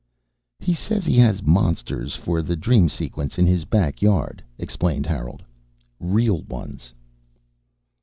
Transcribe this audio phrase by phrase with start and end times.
[0.59, 5.43] "He says he has monsters for the dream sequence in his back yard," explained Harold.
[5.99, 6.91] "Real ones."